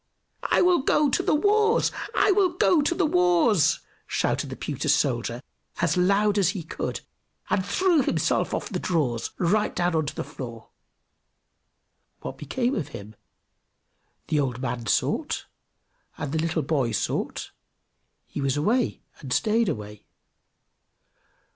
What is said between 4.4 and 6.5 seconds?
the pewter soldier as loud as